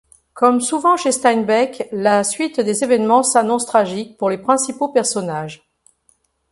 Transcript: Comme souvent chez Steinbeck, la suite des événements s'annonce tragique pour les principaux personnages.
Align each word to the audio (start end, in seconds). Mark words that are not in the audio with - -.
Comme 0.33 0.61
souvent 0.61 0.97
chez 0.97 1.11
Steinbeck, 1.11 1.87
la 1.91 2.23
suite 2.23 2.59
des 2.59 2.83
événements 2.83 3.21
s'annonce 3.21 3.67
tragique 3.67 4.17
pour 4.17 4.31
les 4.31 4.39
principaux 4.39 4.87
personnages. 4.87 5.69